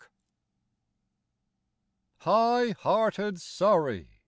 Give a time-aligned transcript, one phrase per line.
[2.21, 4.09] HIGH HEARTED Surrey!